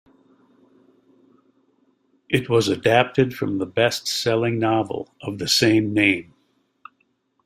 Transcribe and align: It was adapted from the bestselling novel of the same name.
It 2.27 2.49
was 2.49 2.67
adapted 2.69 3.35
from 3.35 3.59
the 3.59 3.67
bestselling 3.67 4.57
novel 4.57 5.13
of 5.21 5.37
the 5.37 5.47
same 5.47 5.93
name. 5.93 6.33